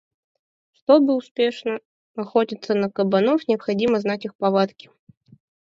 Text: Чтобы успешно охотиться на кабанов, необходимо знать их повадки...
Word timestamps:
Чтобы 0.73 1.13
успешно 1.13 1.79
охотиться 2.15 2.73
на 2.73 2.89
кабанов, 2.89 3.47
необходимо 3.47 3.99
знать 3.99 4.25
их 4.25 4.33
повадки... 4.35 4.89